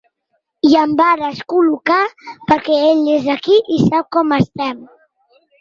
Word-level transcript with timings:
I 0.67 0.71
em 0.83 0.95
va 1.01 1.09
descol·locar 1.19 1.99
perquè 2.53 2.79
ell 2.89 3.05
és 3.19 3.29
d’aquí 3.29 3.61
i 3.77 3.81
sap 3.85 4.11
com 4.19 4.37
estem. 4.43 4.85